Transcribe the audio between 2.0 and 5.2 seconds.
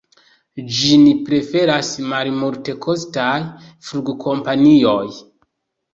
malmultekostaj flugkompanioj.